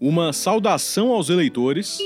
[0.00, 1.98] Uma saudação aos eleitores.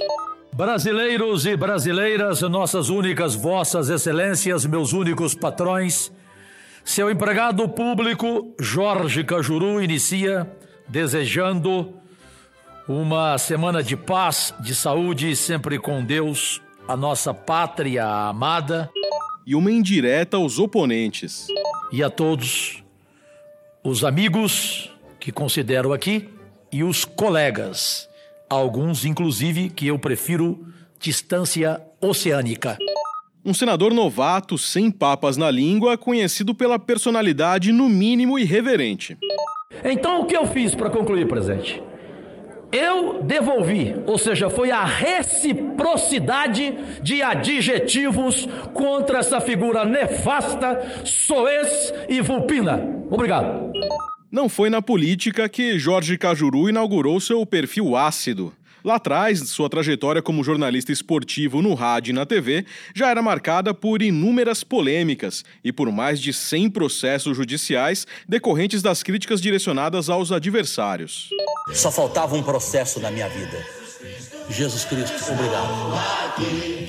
[0.52, 6.12] Brasileiros e brasileiras, nossas únicas vossas excelências, meus únicos patrões,
[6.84, 10.50] seu empregado público, Jorge Cajuru, inicia
[10.88, 11.94] desejando
[12.88, 18.90] uma semana de paz, de saúde, sempre com Deus, a nossa pátria amada.
[19.46, 21.46] E uma indireta aos oponentes.
[21.92, 22.82] E a todos
[23.82, 26.28] os amigos que considero aqui
[26.70, 28.08] e os colegas,
[28.48, 30.66] alguns inclusive que eu prefiro
[30.98, 32.76] distância oceânica.
[33.44, 39.16] Um senador novato, sem papas na língua, conhecido pela personalidade no mínimo irreverente.
[39.82, 41.82] Então o que eu fiz para concluir, presidente?
[42.70, 52.20] Eu devolvi, ou seja, foi a reciprocidade de adjetivos contra essa figura nefasta, soez e
[52.20, 52.99] vulpina.
[53.10, 53.72] Obrigado.
[54.30, 58.54] Não foi na política que Jorge Cajuru inaugurou seu perfil ácido.
[58.82, 63.74] Lá atrás, sua trajetória como jornalista esportivo no rádio e na TV já era marcada
[63.74, 70.32] por inúmeras polêmicas e por mais de 100 processos judiciais decorrentes das críticas direcionadas aos
[70.32, 71.28] adversários.
[71.74, 73.58] Só faltava um processo na minha vida.
[74.48, 75.68] Jesus Cristo, obrigado.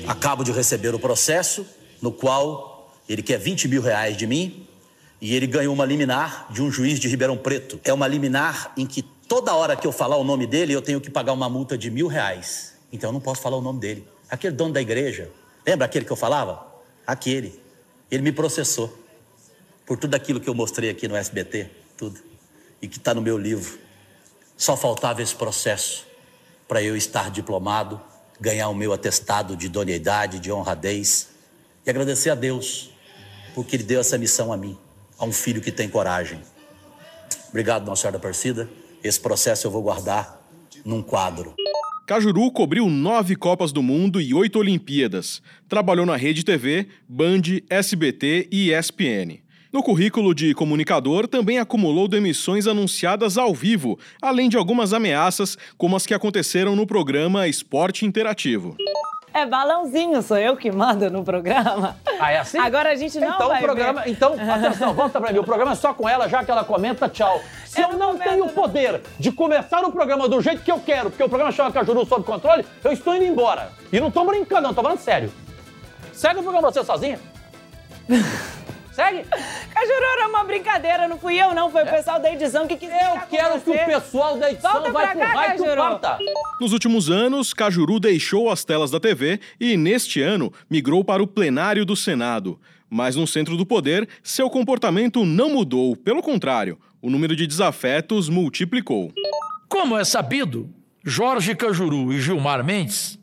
[0.08, 1.66] Acabo de receber o processo
[2.00, 4.61] no qual ele quer 20 mil reais de mim
[5.22, 7.78] e ele ganhou uma liminar de um juiz de Ribeirão Preto.
[7.84, 11.00] É uma liminar em que toda hora que eu falar o nome dele, eu tenho
[11.00, 12.74] que pagar uma multa de mil reais.
[12.92, 14.04] Então eu não posso falar o nome dele.
[14.28, 15.30] Aquele dono da igreja,
[15.64, 16.66] lembra aquele que eu falava?
[17.06, 17.62] Aquele.
[18.10, 18.98] Ele me processou
[19.86, 22.18] por tudo aquilo que eu mostrei aqui no SBT, tudo.
[22.82, 23.78] E que está no meu livro.
[24.56, 26.04] Só faltava esse processo
[26.66, 28.00] para eu estar diplomado,
[28.40, 31.28] ganhar o meu atestado de idoneidade, de honradez
[31.86, 32.90] e agradecer a Deus
[33.54, 34.76] porque Ele deu essa missão a mim,
[35.22, 36.40] a um filho que tem coragem.
[37.48, 38.68] Obrigado, Nossa Senhora da Aparecida.
[39.04, 40.42] Esse processo eu vou guardar
[40.84, 41.54] num quadro.
[42.08, 45.40] Cajuru cobriu nove Copas do Mundo e oito Olimpíadas.
[45.68, 49.40] Trabalhou na Rede TV, Band, SBT e ESPN.
[49.72, 55.94] No currículo de comunicador, também acumulou demissões anunciadas ao vivo, além de algumas ameaças, como
[55.94, 58.76] as que aconteceram no programa Esporte Interativo.
[59.34, 61.96] É balãozinho, sou eu que mando no programa.
[62.20, 62.58] Ah, é assim?
[62.58, 64.10] Agora a gente não então, vai o programa, ver.
[64.10, 65.38] Então, atenção, volta pra mim.
[65.38, 67.40] O programa é só com ela, já que ela comenta, tchau.
[67.64, 70.62] Se eu, Eu não tô tenho o vendo, poder de começar o programa do jeito
[70.62, 73.70] que eu quero, porque o programa chama Cajuru sob controle, eu estou indo embora.
[73.90, 75.32] E não tô brincando, não, tô falando sério.
[76.12, 77.18] Segue o programa você sozinha.
[78.92, 79.24] Segue.
[79.24, 82.90] Cajuru era uma brincadeira, não fui eu não, foi o pessoal da edição que quis
[82.90, 83.16] É.
[83.16, 86.18] Eu quero que o pessoal da edição Volta vai cá, raio que parta.
[86.60, 91.26] Nos últimos anos, Cajuru deixou as telas da TV e, neste ano, migrou para o
[91.26, 92.60] plenário do Senado.
[92.90, 95.96] Mas no centro do poder, seu comportamento não mudou.
[95.96, 99.10] Pelo contrário, o número de desafetos multiplicou.
[99.68, 100.68] Como é sabido,
[101.02, 103.18] Jorge Cajuru e Gilmar Mendes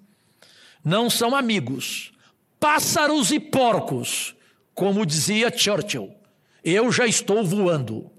[0.84, 2.12] não são amigos,
[2.59, 4.35] pássaros e porcos,
[4.79, 6.09] como dizia Churchill.
[6.63, 8.09] Eu já estou voando.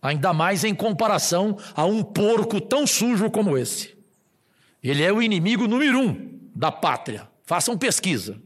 [0.00, 3.94] Ainda mais em comparação a um porco tão sujo como esse.
[4.82, 7.28] Ele é o inimigo número um da pátria.
[7.44, 8.40] Façam pesquisa.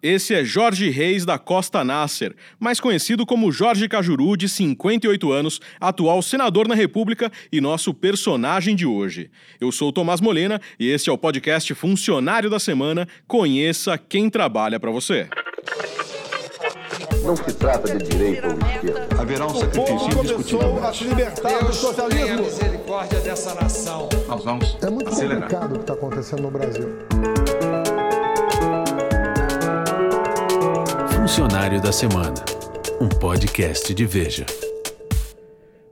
[0.00, 5.60] Esse é Jorge Reis da Costa Nasser, mais conhecido como Jorge Cajuru, de 58 anos,
[5.80, 9.28] atual senador na República e nosso personagem de hoje.
[9.60, 13.08] Eu sou Tomás Molena e este é o podcast Funcionário da Semana.
[13.26, 15.28] Conheça quem trabalha para você.
[17.24, 19.08] Não se trata de direita ou esquerda.
[19.20, 20.58] Haverá um sacrifício indiscutível.
[20.60, 22.42] começou a se libertar do socialismo.
[22.42, 24.08] misericórdia dessa nação.
[24.26, 25.42] Nós vamos É muito acelerar.
[25.42, 26.88] complicado o que está acontecendo no Brasil.
[31.14, 32.34] Funcionário da Semana,
[33.00, 34.46] um podcast de Veja.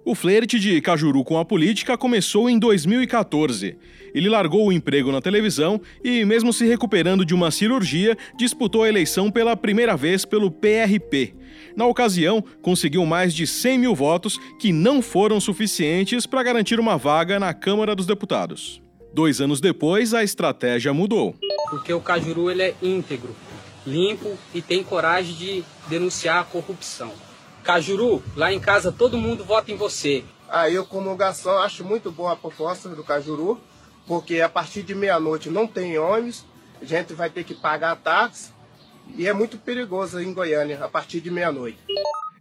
[0.09, 3.77] O flerte de Cajuru com a política começou em 2014.
[4.15, 8.89] Ele largou o emprego na televisão e, mesmo se recuperando de uma cirurgia, disputou a
[8.89, 11.35] eleição pela primeira vez pelo PRP.
[11.77, 16.97] Na ocasião, conseguiu mais de 100 mil votos que não foram suficientes para garantir uma
[16.97, 18.81] vaga na Câmara dos Deputados.
[19.13, 21.35] Dois anos depois, a estratégia mudou.
[21.69, 23.37] porque o Cajuru ele é íntegro,
[23.87, 27.28] limpo e tem coragem de denunciar a corrupção.
[27.69, 30.25] Cajuru, lá em casa todo mundo vota em você.
[30.49, 33.61] Aí eu, como garçom, acho muito boa a proposta do Cajuru,
[34.07, 36.47] porque a partir de meia-noite não tem ônibus,
[36.81, 38.53] a gente vai ter que pagar táxi
[39.19, 41.77] e é muito perigoso em Goiânia a partir de meia-noite.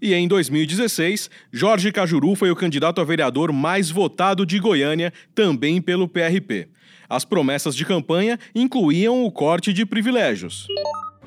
[0.02, 5.82] E em 2016, Jorge Cajuru foi o candidato a vereador mais votado de Goiânia, também
[5.82, 6.70] pelo PRP.
[7.10, 10.68] As promessas de campanha incluíam o corte de privilégios.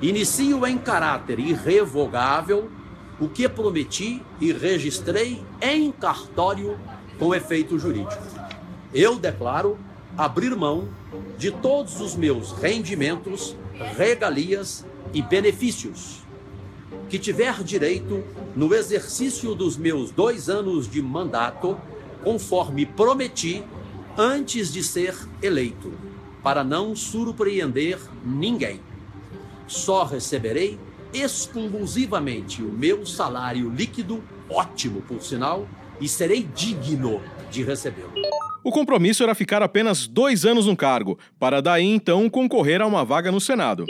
[0.01, 2.80] Inicio em caráter irrevogável
[3.21, 6.79] o que prometi e registrei em cartório
[7.19, 8.23] com efeito jurídico.
[8.93, 9.79] Eu declaro
[10.17, 10.89] abrir mão
[11.37, 13.55] de todos os meus rendimentos,
[13.97, 16.21] regalias e benefícios
[17.11, 18.23] que tiver direito
[18.55, 21.77] no exercício dos meus dois anos de mandato,
[22.23, 23.65] conforme prometi
[24.17, 25.93] antes de ser eleito,
[26.41, 28.81] para não surpreender ninguém.
[29.67, 30.79] Só receberei
[31.13, 35.69] exclusivamente o meu salário líquido, ótimo por sinal,
[36.01, 37.21] e serei digno
[37.51, 38.13] de recebê-lo.
[38.63, 43.05] O compromisso era ficar apenas dois anos no cargo, para daí então concorrer a uma
[43.05, 43.85] vaga no Senado.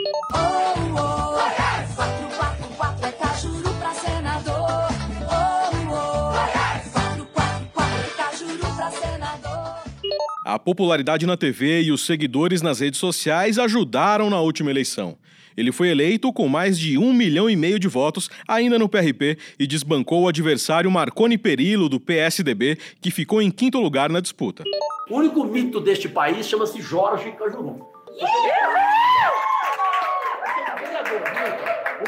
[10.44, 15.16] A popularidade na TV e os seguidores nas redes sociais ajudaram na última eleição.
[15.56, 19.38] Ele foi eleito com mais de um milhão e meio de votos, ainda no PRP,
[19.58, 24.64] e desbancou o adversário Marconi Perillo, do PSDB, que ficou em quinto lugar na disputa.
[25.08, 27.86] O único mito deste país chama-se Jorge Cajuru.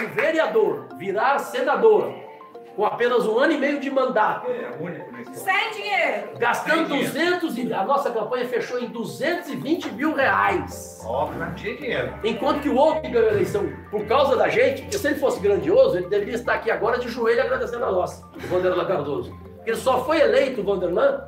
[0.00, 2.31] Um vereador virar senador
[2.76, 4.46] com apenas um ano e meio de mandato.
[5.32, 6.38] Sem dinheiro.
[6.38, 11.00] Gastando 200 e a nossa campanha fechou em 220 mil reais.
[11.04, 12.14] Óbvio, não tinha dinheiro.
[12.24, 15.16] Enquanto que o outro que ganhou a eleição por causa da gente, porque se ele
[15.16, 19.36] fosse grandioso, ele deveria estar aqui agora de joelho agradecendo a nossa, o Vanderlan Cardoso.
[19.64, 21.22] Ele só foi eleito, o Vanderlan,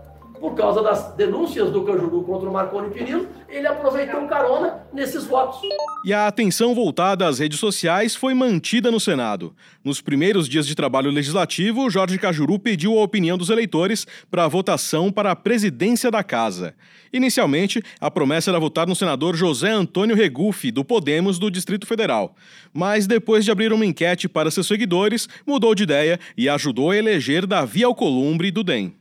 [0.45, 5.25] por causa das denúncias do Cajuru contra o Marconi Perillo, ele aproveitou um carona nesses
[5.25, 5.59] votos.
[6.05, 9.55] E a atenção voltada às redes sociais foi mantida no Senado.
[9.83, 14.49] Nos primeiros dias de trabalho legislativo, Jorge Cajuru pediu a opinião dos eleitores para a
[14.49, 16.75] votação para a presidência da Casa.
[17.11, 22.37] Inicialmente, a promessa era votar no senador José Antônio Regufe, do Podemos do Distrito Federal.
[22.71, 26.97] Mas depois de abrir uma enquete para seus seguidores, mudou de ideia e ajudou a
[26.99, 28.95] eleger Davi Alcolumbre, do DEM.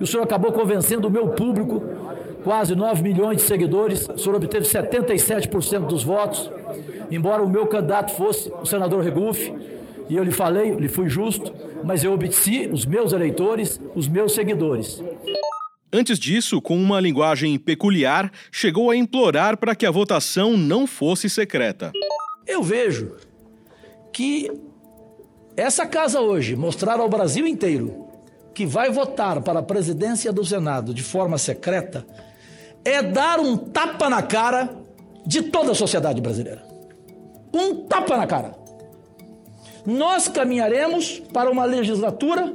[0.00, 1.82] E o senhor acabou convencendo o meu público,
[2.42, 4.08] quase 9 milhões de seguidores.
[4.08, 6.50] O senhor obteve 77% dos votos,
[7.10, 9.54] embora o meu candidato fosse o senador Regufe.
[10.08, 11.52] E eu lhe falei, lhe fui justo,
[11.84, 15.02] mas eu obedeci os meus eleitores, os meus seguidores.
[15.92, 21.28] Antes disso, com uma linguagem peculiar, chegou a implorar para que a votação não fosse
[21.28, 21.92] secreta.
[22.46, 23.12] Eu vejo
[24.12, 24.50] que
[25.56, 28.06] essa casa hoje mostrar ao Brasil inteiro
[28.54, 32.06] que vai votar para a presidência do Senado de forma secreta
[32.84, 34.70] é dar um tapa na cara
[35.24, 36.62] de toda a sociedade brasileira.
[37.52, 38.54] Um tapa na cara.
[39.86, 42.52] Nós caminharemos para uma legislatura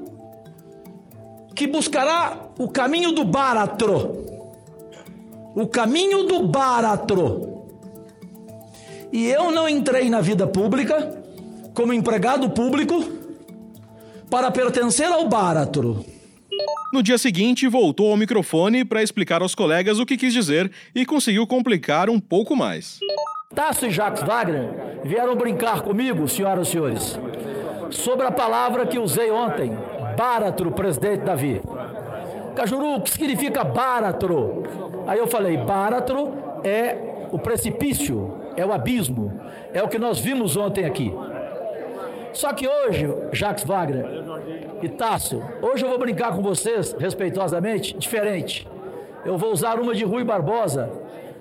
[1.55, 4.25] que buscará o caminho do baratro.
[5.55, 7.65] O caminho do baratro.
[9.11, 11.23] E eu não entrei na vida pública
[11.73, 13.16] como empregado público
[14.29, 16.05] para pertencer ao Báratro.
[16.91, 21.05] No dia seguinte, voltou ao microfone para explicar aos colegas o que quis dizer e
[21.05, 22.99] conseguiu complicar um pouco mais.
[23.53, 27.19] Tasso e Jacques Wagner vieram brincar comigo, senhoras e senhores,
[27.89, 29.71] sobre a palavra que usei ontem,
[30.17, 31.61] Báratro, presidente Davi.
[32.55, 34.63] Cajuru, o que significa Báratro?
[35.07, 36.33] Aí eu falei, Báratro
[36.63, 39.39] é o precipício, é o abismo,
[39.73, 41.13] é o que nós vimos ontem aqui.
[42.37, 44.05] Só que hoje, Jacques Wagner
[44.83, 48.67] e Tasso, hoje eu vou brincar com vocês, respeitosamente, diferente.
[49.25, 50.87] Eu vou usar uma de Rui Barbosa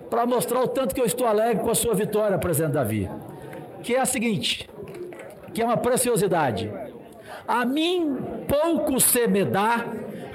[0.08, 3.10] para mostrar o tanto que eu estou alegre com a sua vitória, presidente Davi.
[3.82, 4.70] Que é a seguinte,
[5.52, 6.72] que é uma preciosidade.
[7.46, 8.16] A mim
[8.48, 9.84] pouco se me dá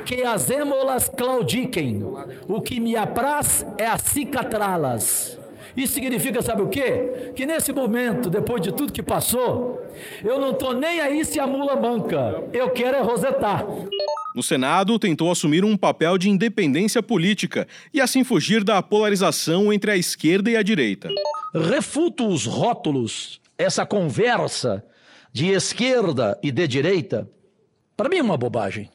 [0.06, 2.04] que as émolas claudiquem.
[2.48, 5.41] O que me apraz é acicatrá-las.
[5.76, 7.32] Isso significa, sabe o quê?
[7.36, 9.82] Que nesse momento, depois de tudo que passou,
[10.24, 12.44] eu não estou nem aí se a mula manca.
[12.52, 13.66] Eu quero é rosetar.
[14.36, 19.92] No Senado, tentou assumir um papel de independência política e assim fugir da polarização entre
[19.92, 21.10] a esquerda e a direita.
[21.54, 24.84] Refuto os rótulos, essa conversa
[25.34, 27.30] de esquerda e de direita.
[27.96, 28.90] Para mim é uma bobagem.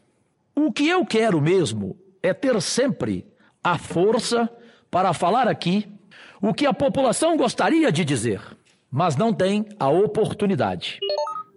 [0.55, 3.27] O que eu quero mesmo é ter sempre
[3.63, 4.51] a força
[4.91, 5.87] para falar aqui
[6.41, 8.41] o que a população gostaria de dizer,
[8.91, 10.99] mas não tem a oportunidade.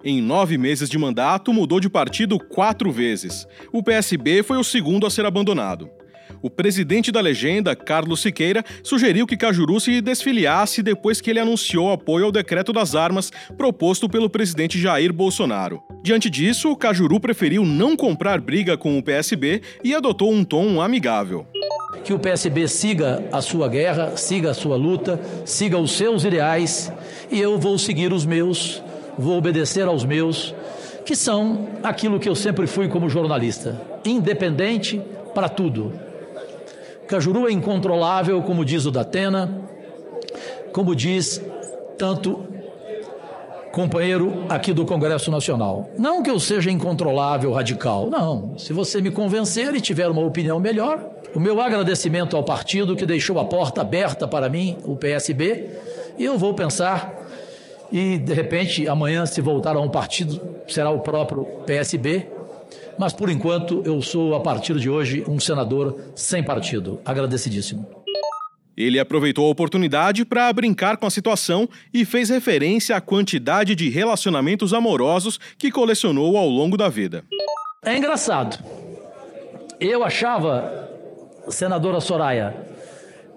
[0.03, 3.45] Em nove meses de mandato, mudou de partido quatro vezes.
[3.71, 5.89] O PSB foi o segundo a ser abandonado.
[6.41, 11.91] O presidente da legenda, Carlos Siqueira, sugeriu que Cajuru se desfiliasse depois que ele anunciou
[11.91, 15.81] apoio ao decreto das armas proposto pelo presidente Jair Bolsonaro.
[16.01, 21.45] Diante disso, Cajuru preferiu não comprar briga com o PSB e adotou um tom amigável.
[22.03, 26.91] Que o PSB siga a sua guerra, siga a sua luta, siga os seus ideais
[27.29, 28.81] e eu vou seguir os meus,
[29.17, 30.55] vou obedecer aos meus
[31.05, 35.01] que são aquilo que eu sempre fui como jornalista: independente
[35.33, 36.08] para tudo.
[37.09, 39.67] Cajuru é incontrolável, como diz o Datena,
[40.71, 41.43] como diz
[41.97, 42.45] tanto
[43.71, 45.89] companheiro aqui do Congresso Nacional.
[45.97, 48.55] Não que eu seja incontrolável, radical, não.
[48.59, 53.07] Se você me convencer e tiver uma opinião melhor, o meu agradecimento ao partido que
[53.07, 55.67] deixou a porta aberta para mim, o PSB,
[56.15, 57.25] e eu vou pensar
[57.91, 62.27] e de repente amanhã se voltar a um partido será o próprio PSB.
[62.99, 66.99] Mas por enquanto eu sou a partir de hoje um senador sem partido.
[67.05, 67.87] Agradecidíssimo.
[68.75, 73.89] Ele aproveitou a oportunidade para brincar com a situação e fez referência à quantidade de
[73.89, 77.23] relacionamentos amorosos que colecionou ao longo da vida.
[77.85, 78.61] É engraçado.
[79.79, 80.89] Eu achava,
[81.47, 82.53] senadora Soraya,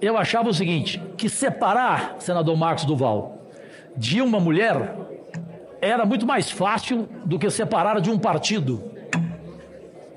[0.00, 3.49] eu achava o seguinte: que separar, senador Marcos Duval,
[3.97, 4.97] de uma mulher
[5.81, 8.90] era muito mais fácil do que separar de um partido.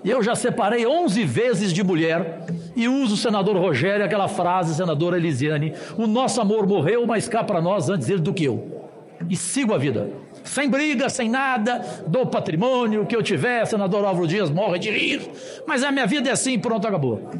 [0.06, 2.46] Eu já separei 11 vezes de mulher
[2.76, 7.44] e uso o senador Rogério, aquela frase, senadora Elisiane: o nosso amor morreu, mas cá
[7.44, 8.86] para nós antes ele do que eu.
[9.28, 10.12] E sigo a vida.
[10.44, 14.92] Sem briga, sem nada, dou patrimônio, o que eu tiver, senador Álvaro Dias morre de
[14.92, 15.28] rir,
[15.66, 17.32] mas a minha vida é assim, pronto, acabou.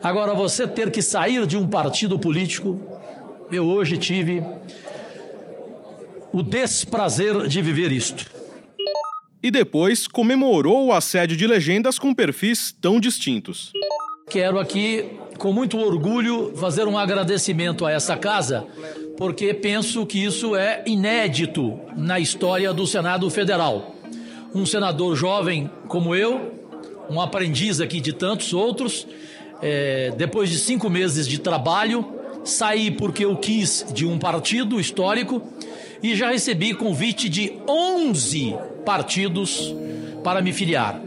[0.00, 2.78] Agora, você ter que sair de um partido político,
[3.50, 4.44] eu hoje tive
[6.32, 8.35] o desprazer de viver isto
[9.46, 13.70] e depois comemorou o assédio de legendas com perfis tão distintos.
[14.28, 15.04] Quero aqui,
[15.38, 18.66] com muito orgulho, fazer um agradecimento a essa casa,
[19.16, 23.94] porque penso que isso é inédito na história do Senado Federal.
[24.52, 26.52] Um senador jovem como eu,
[27.08, 29.06] um aprendiz aqui de tantos outros,
[29.62, 32.04] é, depois de cinco meses de trabalho,
[32.42, 35.40] saí porque eu quis de um partido histórico
[36.02, 39.74] e já recebi convite de 11 partidos
[40.22, 41.02] para me filiar.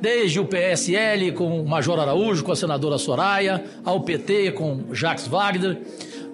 [0.00, 5.26] Desde o PSL com o Major Araújo, com a senadora Soraya, ao PT com Jacques
[5.26, 5.78] Wagner,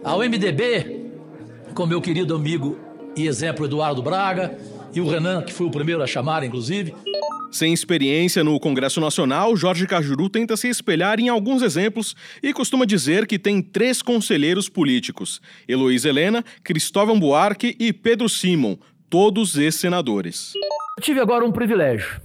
[0.04, 1.06] ao MDB
[1.74, 2.78] com meu querido amigo
[3.16, 4.56] e exemplo Eduardo Braga
[4.94, 6.94] e o Renan, que foi o primeiro a chamar, inclusive.
[7.50, 12.84] Sem experiência no Congresso Nacional, Jorge Cajuru tenta se espelhar em alguns exemplos e costuma
[12.84, 18.76] dizer que tem três conselheiros políticos: Heloísa Helena, Cristóvão Buarque e Pedro Simon,
[19.08, 20.52] todos ex-senadores.
[21.00, 22.20] Tive agora um privilégio.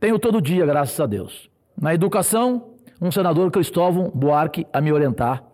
[0.00, 1.48] Tenho todo dia, graças a Deus.
[1.80, 5.44] Na educação, um senador Cristóvão Buarque a me orientar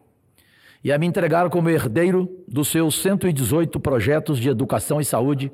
[0.82, 5.52] e a me entregar como herdeiro dos seus 118 projetos de educação e saúde.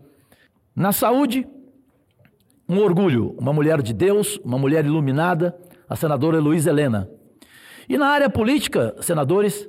[0.75, 1.47] Na saúde,
[2.69, 5.57] um orgulho, uma mulher de Deus, uma mulher iluminada,
[5.89, 7.11] a senadora Heloísa Helena.
[7.89, 9.69] E na área política, senadores,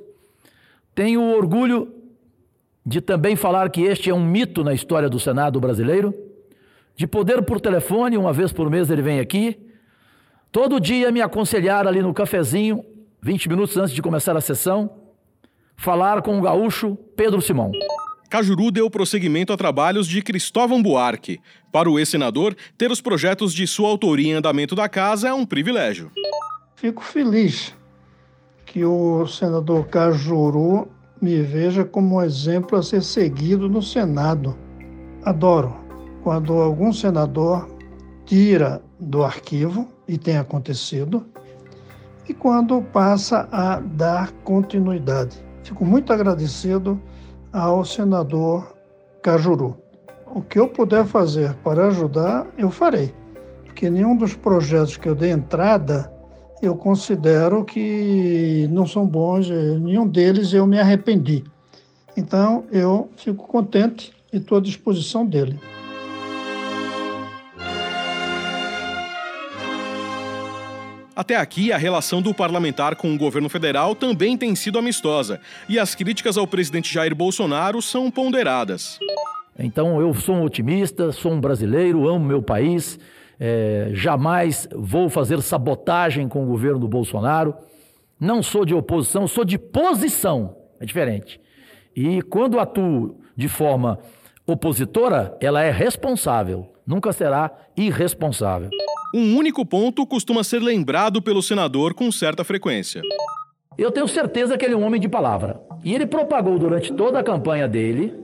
[0.94, 1.99] tenho orgulho
[2.90, 6.12] de também falar que este é um mito na história do Senado brasileiro,
[6.96, 9.56] de poder por telefone, uma vez por mês ele vem aqui,
[10.50, 12.84] todo dia me aconselhar ali no cafezinho,
[13.22, 14.90] 20 minutos antes de começar a sessão,
[15.76, 17.70] falar com o gaúcho Pedro Simão.
[18.28, 21.38] Cajuru deu prosseguimento a trabalhos de Cristóvão Buarque.
[21.70, 25.46] Para o ex-senador, ter os projetos de sua autoria em andamento da casa é um
[25.46, 26.10] privilégio.
[26.74, 27.72] Fico feliz
[28.66, 30.88] que o senador Cajuru
[31.20, 34.56] me veja como um exemplo a ser seguido no Senado.
[35.24, 35.76] Adoro
[36.22, 37.68] quando algum senador
[38.24, 41.24] tira do arquivo, e tem acontecido,
[42.28, 45.38] e quando passa a dar continuidade.
[45.62, 47.00] Fico muito agradecido
[47.52, 48.74] ao senador
[49.22, 49.76] Cajuru.
[50.26, 53.14] O que eu puder fazer para ajudar, eu farei,
[53.64, 56.12] porque nenhum dos projetos que eu dei entrada
[56.62, 61.44] eu considero que não são bons, nenhum deles eu me arrependi.
[62.16, 65.58] Então eu fico contente e estou à disposição dele.
[71.16, 75.38] Até aqui, a relação do parlamentar com o governo federal também tem sido amistosa,
[75.68, 78.98] e as críticas ao presidente Jair Bolsonaro são ponderadas.
[79.58, 82.98] Então, eu sou um otimista, sou um brasileiro, amo meu país,
[83.40, 87.54] é, jamais vou fazer sabotagem com o governo do Bolsonaro.
[88.20, 91.40] Não sou de oposição, sou de posição, é diferente.
[91.96, 93.98] E quando atuo de forma
[94.46, 98.68] opositora, ela é responsável, nunca será irresponsável.
[99.14, 103.00] Um único ponto costuma ser lembrado pelo senador com certa frequência.
[103.78, 105.60] Eu tenho certeza que ele é um homem de palavra.
[105.82, 108.14] E ele propagou durante toda a campanha dele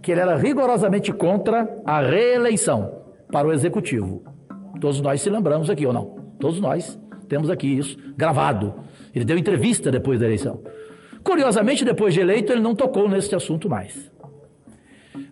[0.00, 4.29] que ele era rigorosamente contra a reeleição para o executivo.
[4.80, 6.04] Todos nós se lembramos aqui ou não?
[6.38, 6.98] Todos nós
[7.28, 8.74] temos aqui isso gravado.
[9.14, 10.62] Ele deu entrevista depois da eleição.
[11.22, 14.10] Curiosamente, depois de eleito, ele não tocou nesse assunto mais.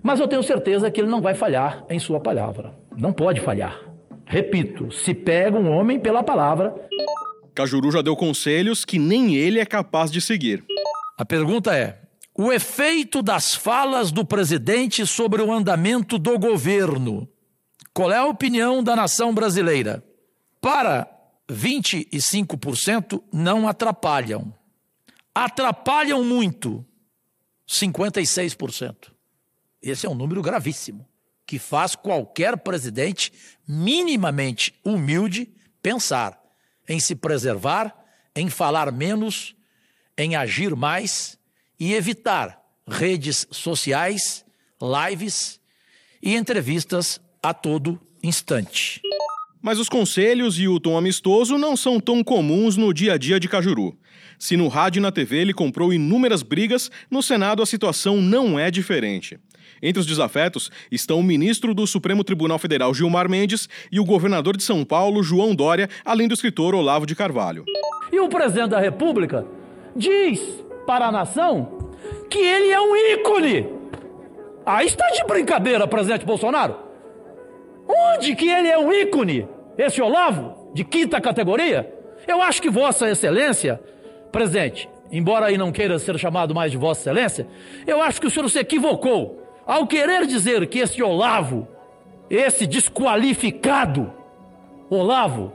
[0.02, 2.74] Mas eu tenho certeza que ele não vai falhar em sua palavra.
[2.96, 3.78] Não pode falhar.
[4.26, 6.74] Repito, se pega um homem pela palavra.
[7.54, 10.62] Cajuru já deu conselhos que nem ele é capaz de seguir.
[11.16, 12.00] A pergunta é:
[12.36, 17.28] o efeito das falas do presidente sobre o andamento do governo.
[17.98, 20.04] Qual é a opinião da nação brasileira?
[20.60, 21.10] Para
[21.50, 24.54] 25% não atrapalham.
[25.34, 26.86] Atrapalham muito
[27.68, 29.10] 56%.
[29.82, 31.08] Esse é um número gravíssimo,
[31.44, 33.32] que faz qualquer presidente
[33.66, 35.52] minimamente humilde
[35.82, 36.40] pensar
[36.88, 37.92] em se preservar,
[38.32, 39.56] em falar menos,
[40.16, 41.36] em agir mais
[41.80, 44.44] e evitar redes sociais,
[44.80, 45.58] lives
[46.22, 49.00] e entrevistas a todo instante.
[49.60, 53.40] Mas os conselhos e o tom amistoso não são tão comuns no dia a dia
[53.40, 53.96] de Cajuru.
[54.38, 58.58] Se no rádio e na TV ele comprou inúmeras brigas, no Senado a situação não
[58.58, 59.38] é diferente.
[59.82, 64.56] Entre os desafetos estão o ministro do Supremo Tribunal Federal Gilmar Mendes e o governador
[64.56, 67.64] de São Paulo João Dória, além do escritor Olavo de Carvalho.
[68.12, 69.44] E o presidente da República
[69.94, 70.40] diz
[70.86, 71.90] para a nação
[72.30, 73.68] que ele é um ícone.
[74.64, 76.87] Aí está de brincadeira, presidente Bolsonaro.
[77.88, 79.48] Onde que ele é um ícone?
[79.76, 81.92] Esse Olavo, de quinta categoria?
[82.26, 83.80] Eu acho que Vossa Excelência,
[84.30, 87.46] presidente, embora aí não queira ser chamado mais de Vossa Excelência,
[87.86, 91.66] eu acho que o senhor se equivocou ao querer dizer que esse Olavo,
[92.28, 94.12] esse desqualificado
[94.90, 95.52] Olavo,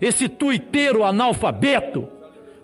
[0.00, 2.08] esse tuiteiro analfabeto,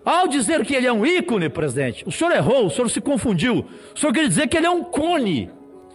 [0.05, 3.65] ao dizer que ele é um ícone, presidente, o senhor errou, o senhor se confundiu.
[3.95, 5.49] O senhor quer dizer que ele é um cone.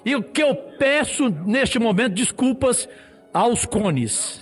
[0.05, 2.89] E o que eu peço neste momento desculpas
[3.33, 4.41] aos cones.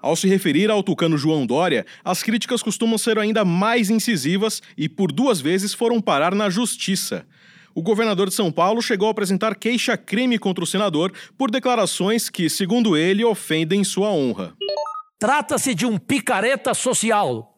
[0.00, 4.88] Ao se referir ao tucano João Dória, as críticas costumam ser ainda mais incisivas e
[4.88, 7.26] por duas vezes foram parar na justiça.
[7.74, 12.48] O governador de São Paulo chegou a apresentar queixa-crime contra o senador por declarações que,
[12.48, 14.54] segundo ele, ofendem sua honra.
[15.18, 17.54] Trata-se de um picareta social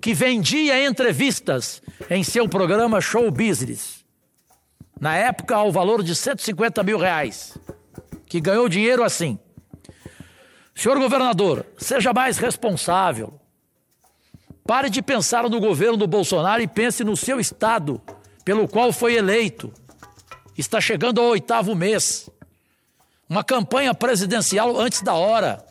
[0.00, 4.04] que vendia entrevistas em seu programa Show Business.
[5.00, 7.58] Na época, ao valor de 150 mil reais.
[8.26, 9.38] Que ganhou dinheiro assim.
[10.80, 13.38] Senhor governador, seja mais responsável.
[14.66, 18.00] Pare de pensar no governo do Bolsonaro e pense no seu estado,
[18.46, 19.70] pelo qual foi eleito.
[20.56, 22.30] Está chegando ao oitavo mês.
[23.28, 25.62] Uma campanha presidencial antes da hora.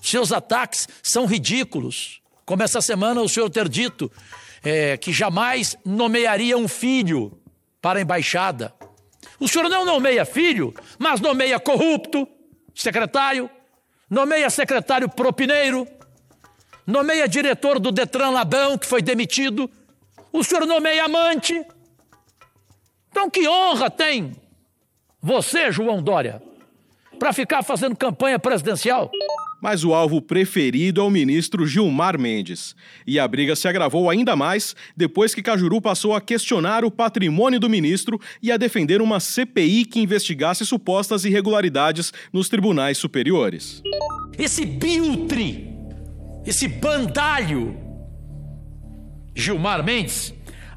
[0.00, 2.22] Seus ataques são ridículos.
[2.46, 4.10] Como essa semana o senhor ter dito
[4.64, 7.38] é, que jamais nomearia um filho
[7.82, 8.72] para a embaixada.
[9.38, 12.26] O senhor não nomeia filho, mas nomeia corrupto,
[12.74, 13.50] secretário,
[14.08, 15.86] nomeia secretário propineiro,
[16.86, 19.70] nomeia diretor do Detran Labão, que foi demitido,
[20.32, 21.64] o senhor nomeia amante.
[23.10, 24.32] Então, que honra tem
[25.20, 26.40] você, João Dória,
[27.18, 29.10] para ficar fazendo campanha presidencial?
[29.60, 32.76] Mas o alvo preferido é o ministro Gilmar Mendes.
[33.06, 37.58] E a briga se agravou ainda mais depois que Cajuru passou a questionar o patrimônio
[37.58, 43.82] do ministro e a defender uma CPI que investigasse supostas irregularidades nos tribunais superiores.
[44.38, 45.68] Esse biltre,
[46.46, 47.76] esse bandalho,
[49.34, 50.32] Gilmar Mendes,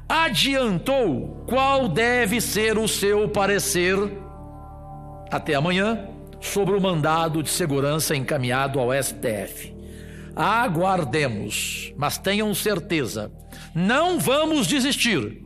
[0.08, 3.96] adiantou qual deve ser o seu parecer
[5.30, 6.11] até amanhã
[6.42, 9.72] sobre o mandado de segurança encaminhado ao STF.
[10.34, 13.30] Aguardemos, mas tenham certeza,
[13.74, 15.40] não vamos desistir.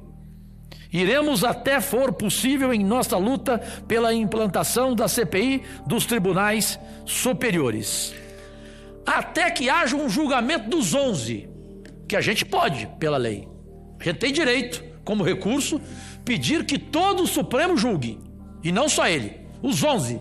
[0.93, 8.15] Iremos até for possível em nossa luta pela implantação da CPI dos tribunais superiores.
[9.05, 11.49] Até que haja um julgamento dos 11,
[12.09, 13.47] que a gente pode, pela lei.
[14.01, 15.81] A gente tem direito, como recurso,
[16.25, 18.19] pedir que todo o Supremo julgue,
[18.65, 20.21] e não só ele, os 11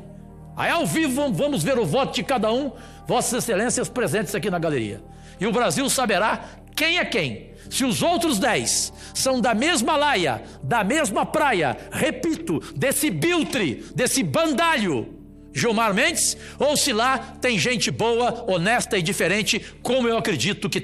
[0.55, 2.71] Aí ao vivo vamos ver o voto de cada um,
[3.07, 5.01] Vossas Excelências presentes aqui na galeria.
[5.39, 7.53] E o Brasil saberá quem é quem.
[7.69, 14.23] Se os outros dez são da mesma laia, da mesma praia, repito, desse biltre, desse
[14.23, 15.14] bandalho,
[15.55, 20.83] Gilmar Mendes, ou se lá tem gente boa, honesta e diferente, como eu acredito que.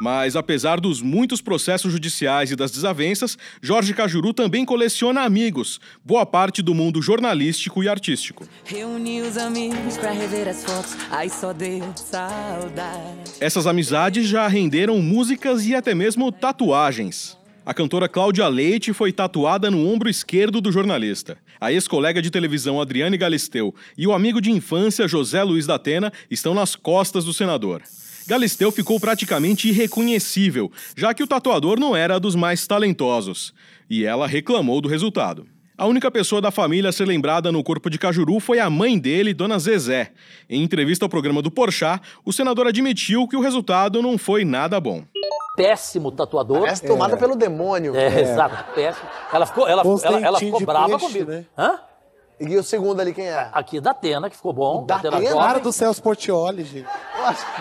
[0.00, 6.26] Mas apesar dos muitos processos judiciais e das desavenças, Jorge Cajuru também coleciona amigos, boa
[6.26, 8.46] parte do mundo jornalístico e artístico.
[8.64, 13.32] Reuni os amigos pra rever as fotos, aí só deu saudade.
[13.40, 17.38] Essas amizades já renderam músicas e até mesmo tatuagens.
[17.66, 21.36] A cantora Cláudia Leite foi tatuada no ombro esquerdo do jornalista.
[21.60, 26.12] A ex-colega de televisão Adriane Galisteu e o amigo de infância José Luiz da Atena
[26.30, 27.82] estão nas costas do senador.
[28.28, 33.52] Galisteu ficou praticamente irreconhecível, já que o tatuador não era dos mais talentosos.
[33.90, 35.44] E ela reclamou do resultado.
[35.76, 38.96] A única pessoa da família a ser lembrada no corpo de Cajuru foi a mãe
[38.96, 40.12] dele, Dona Zezé.
[40.48, 44.78] Em entrevista ao programa do Porchat, o senador admitiu que o resultado não foi nada
[44.78, 45.04] bom.
[45.56, 46.60] Péssimo tatuador.
[46.60, 47.16] Parece tomada É.
[47.16, 47.96] pelo demônio.
[47.96, 49.08] É, exato, péssimo.
[49.32, 51.30] Ela ficou, ela, Com ela, ela ficou brava peixe, comigo.
[51.30, 51.44] né?
[51.56, 51.80] Hã?
[52.38, 53.48] E o segundo ali quem é?
[53.50, 54.84] Aqui, da Atena, que ficou bom.
[54.84, 55.18] Da Atena.
[55.34, 56.86] Cara do Celso Portioli, gente.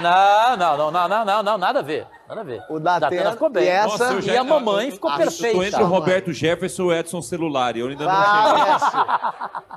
[0.02, 2.06] Não, não, não, não, não, não, nada a ver.
[2.28, 2.62] Nada a ver.
[2.70, 3.64] O da Atena ficou bem.
[3.64, 5.58] e essa- e, Nossa, eu a mamãe ficou Eu perfeita.
[5.58, 7.78] tô entre o Roberto Jefferson e o Edson Celular.
[7.78, 8.86] e Eu ainda não Parece.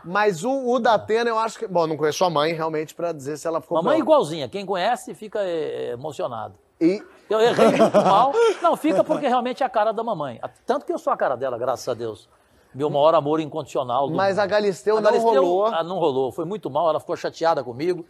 [0.04, 1.68] Mas o, o da Atena, eu acho que.
[1.68, 3.76] Bom, não conheço a mãe realmente pra dizer se ela ficou.
[3.80, 4.48] Mamãe é igualzinha.
[4.48, 6.54] Quem conhece fica é, emocionado.
[6.80, 7.00] E...
[7.30, 8.32] Eu errei muito mal.
[8.62, 10.40] Não, fica porque realmente é a cara da mamãe.
[10.66, 12.28] Tanto que eu sou a cara dela, graças a Deus.
[12.74, 14.08] Meu maior amor incondicional.
[14.08, 15.66] do Mas a Galisteu A não Galisteu, rolou.
[15.66, 16.30] ah, não rolou.
[16.32, 16.88] Foi muito mal.
[16.88, 18.06] Ela ficou chateada comigo.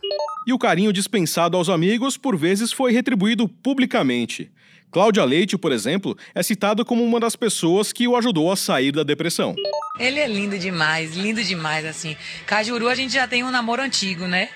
[0.46, 4.50] E o carinho dispensado aos amigos, por vezes, foi retribuído publicamente.
[4.90, 8.90] Cláudia Leite, por exemplo, é citada como uma das pessoas que o ajudou a sair
[8.90, 9.54] da depressão.
[9.98, 12.16] Ele é lindo demais, lindo demais, assim.
[12.46, 14.48] Cajuru, a gente já tem um namoro antigo, né?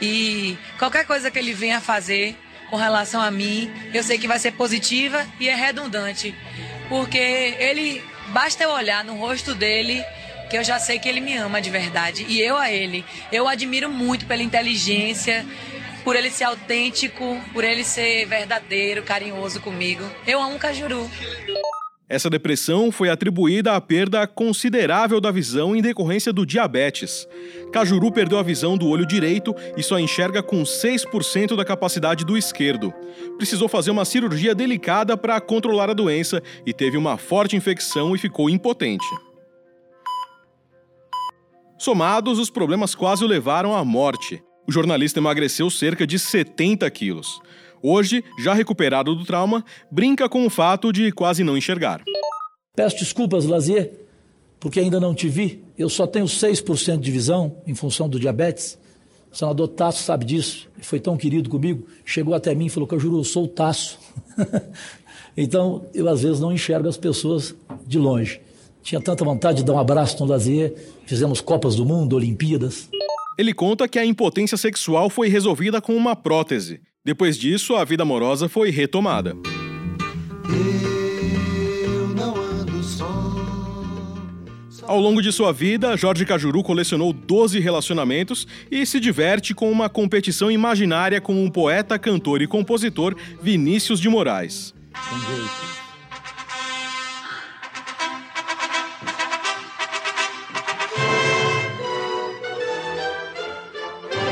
[0.00, 2.36] E qualquer coisa que ele venha fazer
[2.70, 6.34] com relação a mim, eu sei que vai ser positiva e é redundante.
[6.88, 10.02] Porque ele, basta eu olhar no rosto dele,
[10.48, 12.24] que eu já sei que ele me ama de verdade.
[12.28, 13.04] E eu a ele.
[13.30, 15.44] Eu admiro muito pela inteligência,
[16.04, 20.04] por ele ser autêntico, por ele ser verdadeiro, carinhoso comigo.
[20.26, 21.10] Eu amo Cajuru.
[22.10, 27.24] Essa depressão foi atribuída à perda considerável da visão em decorrência do diabetes.
[27.72, 32.36] Cajuru perdeu a visão do olho direito e só enxerga com 6% da capacidade do
[32.36, 32.92] esquerdo.
[33.36, 38.18] Precisou fazer uma cirurgia delicada para controlar a doença e teve uma forte infecção e
[38.18, 39.06] ficou impotente.
[41.78, 44.42] Somados, os problemas quase o levaram à morte.
[44.66, 47.40] O jornalista emagreceu cerca de 70 quilos.
[47.82, 52.02] Hoje, já recuperado do trauma, brinca com o fato de quase não enxergar.
[52.76, 53.92] Peço desculpas, Lazier,
[54.58, 55.64] porque ainda não te vi.
[55.76, 58.78] Eu só tenho 6% de visão em função do diabetes.
[59.32, 60.68] O senador Tasso sabe disso.
[60.80, 61.86] Foi tão querido comigo.
[62.04, 63.98] Chegou até mim e falou que eu juro, eu sou o Tasso.
[65.36, 67.54] então, eu às vezes não enxergo as pessoas
[67.86, 68.40] de longe.
[68.82, 70.74] Tinha tanta vontade de dar um abraço no Lazier.
[71.06, 72.88] Fizemos Copas do Mundo, Olimpíadas.
[73.38, 76.80] Ele conta que a impotência sexual foi resolvida com uma prótese.
[77.04, 79.34] Depois disso, a vida amorosa foi retomada.
[84.82, 89.88] Ao longo de sua vida, Jorge Cajuru colecionou 12 relacionamentos e se diverte com uma
[89.88, 94.74] competição imaginária com o poeta, cantor e compositor Vinícius de Moraes.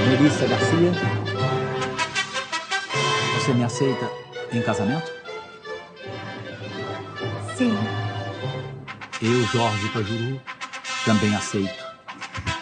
[0.09, 1.28] Melissa Garcia,
[3.49, 4.11] você me aceita
[4.53, 5.11] em casamento?
[7.57, 7.75] Sim.
[9.23, 10.39] Eu, Jorge Cajuru,
[11.07, 11.87] também aceito.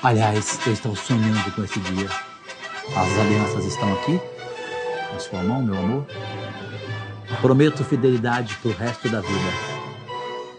[0.01, 2.09] Aliás, eu estou sonhando com esse dia.
[2.95, 4.21] As alianças estão aqui,
[5.13, 6.07] na sua mão, meu amor.
[7.41, 9.53] Prometo fidelidade pro resto da vida.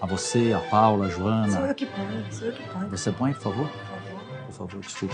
[0.01, 1.59] A você, a Paula, a Sou Joana.
[1.69, 2.89] eu que ponho, sou eu que ponho.
[2.89, 3.69] Você põe, por favor?
[4.57, 5.13] Favor, desculpa.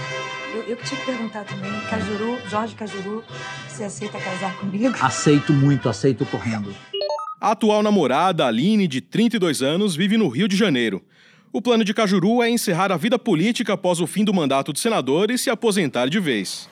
[0.56, 3.21] Eu, eu tinha que perguntar também, Cajuru, Jorge Cajuru,
[3.67, 4.95] você aceita casar comigo?
[5.01, 6.73] Aceito muito, aceito correndo.
[7.41, 11.03] A atual namorada, Aline, de 32 anos, vive no Rio de Janeiro.
[11.51, 14.79] O plano de Cajuru é encerrar a vida política após o fim do mandato de
[14.79, 16.69] senador e se aposentar de vez.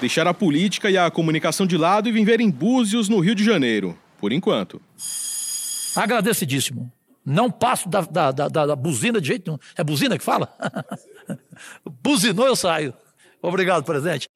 [0.00, 3.44] Deixar a política e a comunicação de lado e viver em Búzios, no Rio de
[3.44, 4.82] Janeiro, por enquanto.
[5.94, 6.90] Agradecidíssimo.
[7.24, 9.58] Não passo da, da, da, da buzina de jeito nenhum.
[9.76, 10.52] É buzina que fala?
[12.02, 12.92] Buzinou, eu saio.
[13.40, 14.28] Obrigado, presidente.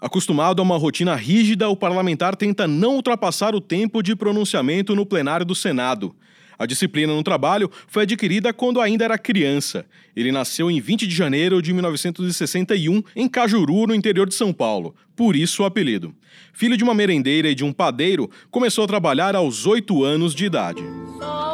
[0.00, 5.06] Acostumado a uma rotina rígida, o parlamentar tenta não ultrapassar o tempo de pronunciamento no
[5.06, 6.14] plenário do Senado.
[6.58, 9.84] A disciplina no trabalho foi adquirida quando ainda era criança.
[10.14, 14.94] Ele nasceu em 20 de janeiro de 1961 em Cajuru, no interior de São Paulo.
[15.16, 16.14] Por isso o apelido.
[16.52, 20.44] Filho de uma merendeira e de um padeiro, começou a trabalhar aos 8 anos de
[20.44, 20.82] idade.
[21.18, 21.53] Sou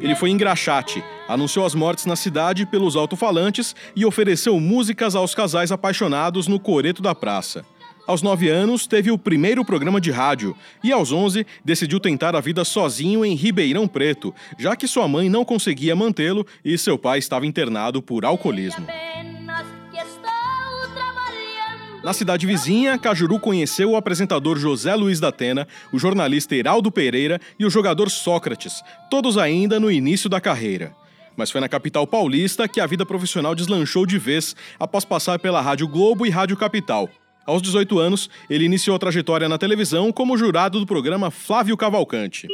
[0.00, 5.72] Ele foi engraxate, anunciou as mortes na cidade pelos alto-falantes e ofereceu músicas aos casais
[5.72, 7.64] apaixonados no coreto da praça.
[8.06, 12.40] Aos 9 anos, teve o primeiro programa de rádio e, aos 11, decidiu tentar a
[12.40, 17.18] vida sozinho em Ribeirão Preto, já que sua mãe não conseguia mantê-lo e seu pai
[17.18, 18.86] estava internado por alcoolismo.
[22.08, 27.38] Na cidade vizinha, Cajuru conheceu o apresentador José Luiz da Atena, o jornalista Heraldo Pereira
[27.58, 30.94] e o jogador Sócrates, todos ainda no início da carreira.
[31.36, 35.60] Mas foi na capital paulista que a vida profissional deslanchou de vez após passar pela
[35.60, 37.10] Rádio Globo e Rádio Capital.
[37.44, 42.48] Aos 18 anos, ele iniciou a trajetória na televisão como jurado do programa Flávio Cavalcante.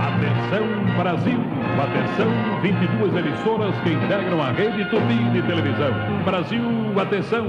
[0.00, 5.92] Atenção Brasil, atenção 22 emissoras que integram a rede Tupi de televisão.
[6.24, 7.46] Brasil, atenção.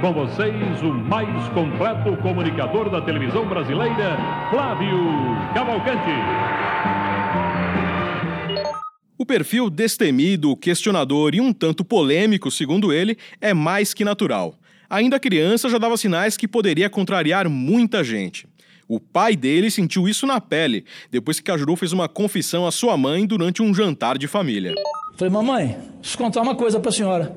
[0.00, 4.16] Com vocês, o mais completo comunicador da televisão brasileira,
[4.50, 4.98] Flávio
[5.54, 6.10] Cavalcante.
[9.18, 14.54] O perfil destemido, questionador e um tanto polêmico, segundo ele, é mais que natural.
[14.90, 18.46] Ainda criança já dava sinais que poderia contrariar muita gente.
[18.88, 22.96] O pai dele sentiu isso na pele, depois que Cajuru fez uma confissão à sua
[22.96, 24.74] mãe durante um jantar de família.
[25.16, 27.36] Falei, mamãe, deixa eu contar uma coisa pra senhora.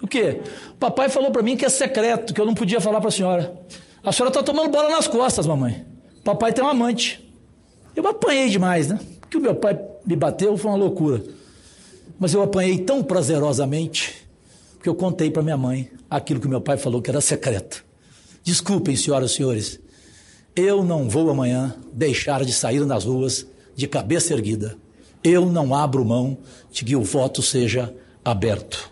[0.00, 0.40] O quê?
[0.78, 3.54] Papai falou pra mim que é secreto, que eu não podia falar pra senhora.
[4.02, 5.84] A senhora tá tomando bola nas costas, mamãe.
[6.24, 7.22] Papai tem um amante.
[7.94, 8.98] Eu apanhei demais, né?
[9.30, 11.22] que o meu pai me bateu foi uma loucura.
[12.18, 14.14] Mas eu apanhei tão prazerosamente
[14.82, 17.84] que eu contei para minha mãe aquilo que meu pai falou que era secreto.
[18.42, 19.80] Desculpem, senhoras e senhores,
[20.56, 24.78] eu não vou amanhã deixar de sair nas ruas de cabeça erguida.
[25.22, 26.38] Eu não abro mão
[26.72, 28.90] de que o voto seja aberto.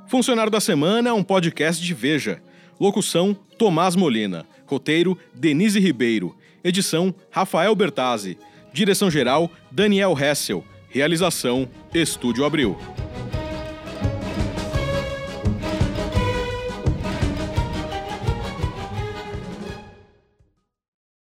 [0.07, 2.41] Funcionário da Semana é um podcast de Veja.
[2.79, 4.45] Locução: Tomás Molina.
[4.65, 6.35] Roteiro: Denise Ribeiro.
[6.63, 8.37] Edição: Rafael Bertazzi.
[8.73, 10.63] Direção-geral: Daniel Hessel.
[10.95, 12.77] Realização: Estúdio Abril.